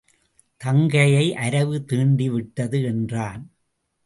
[0.61, 3.43] தங்கையை அரவு தீண்டிவிட்டது என்றான்.